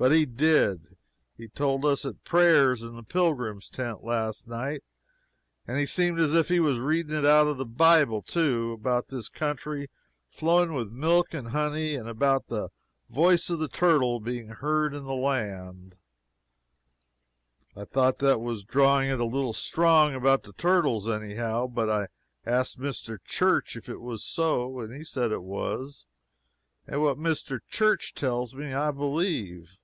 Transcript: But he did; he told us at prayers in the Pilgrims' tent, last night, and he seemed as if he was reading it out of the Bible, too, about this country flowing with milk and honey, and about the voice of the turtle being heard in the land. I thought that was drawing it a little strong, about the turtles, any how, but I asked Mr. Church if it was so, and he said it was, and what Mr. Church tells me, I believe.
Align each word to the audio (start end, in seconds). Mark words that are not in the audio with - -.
But 0.00 0.12
he 0.12 0.26
did; 0.26 0.96
he 1.36 1.48
told 1.48 1.84
us 1.84 2.04
at 2.04 2.22
prayers 2.22 2.82
in 2.82 2.94
the 2.94 3.02
Pilgrims' 3.02 3.68
tent, 3.68 4.04
last 4.04 4.46
night, 4.46 4.84
and 5.66 5.76
he 5.76 5.86
seemed 5.86 6.20
as 6.20 6.36
if 6.36 6.48
he 6.48 6.60
was 6.60 6.78
reading 6.78 7.16
it 7.18 7.24
out 7.26 7.48
of 7.48 7.58
the 7.58 7.66
Bible, 7.66 8.22
too, 8.22 8.70
about 8.72 9.08
this 9.08 9.28
country 9.28 9.90
flowing 10.28 10.72
with 10.72 10.92
milk 10.92 11.34
and 11.34 11.48
honey, 11.48 11.96
and 11.96 12.08
about 12.08 12.46
the 12.46 12.68
voice 13.10 13.50
of 13.50 13.58
the 13.58 13.66
turtle 13.66 14.20
being 14.20 14.50
heard 14.50 14.94
in 14.94 15.02
the 15.02 15.16
land. 15.16 15.96
I 17.74 17.84
thought 17.84 18.20
that 18.20 18.40
was 18.40 18.62
drawing 18.62 19.10
it 19.10 19.18
a 19.18 19.24
little 19.24 19.52
strong, 19.52 20.14
about 20.14 20.44
the 20.44 20.52
turtles, 20.52 21.08
any 21.08 21.34
how, 21.34 21.66
but 21.66 21.90
I 21.90 22.06
asked 22.46 22.78
Mr. 22.78 23.18
Church 23.24 23.74
if 23.74 23.88
it 23.88 24.00
was 24.00 24.22
so, 24.22 24.78
and 24.78 24.94
he 24.94 25.02
said 25.02 25.32
it 25.32 25.42
was, 25.42 26.06
and 26.86 27.02
what 27.02 27.18
Mr. 27.18 27.58
Church 27.68 28.14
tells 28.14 28.54
me, 28.54 28.72
I 28.72 28.92
believe. 28.92 29.76